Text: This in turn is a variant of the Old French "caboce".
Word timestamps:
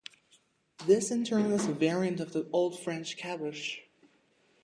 This 0.87 1.11
in 1.11 1.23
turn 1.23 1.51
is 1.51 1.67
a 1.67 1.73
variant 1.73 2.19
of 2.19 2.33
the 2.33 2.49
Old 2.51 2.79
French 2.79 3.17
"caboce". 3.19 3.81